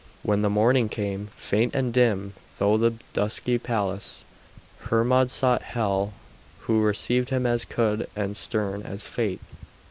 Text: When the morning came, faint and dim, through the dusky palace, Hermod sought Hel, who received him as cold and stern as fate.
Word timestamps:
When 0.23 0.41
the 0.41 0.49
morning 0.49 0.89
came, 0.89 1.27
faint 1.37 1.75
and 1.75 1.93
dim, 1.93 2.33
through 2.55 2.79
the 2.79 2.93
dusky 3.13 3.59
palace, 3.59 4.25
Hermod 4.89 5.29
sought 5.29 5.61
Hel, 5.61 6.13
who 6.61 6.81
received 6.81 7.29
him 7.29 7.45
as 7.45 7.65
cold 7.65 8.07
and 8.15 8.35
stern 8.35 8.81
as 8.81 9.03
fate. 9.03 9.41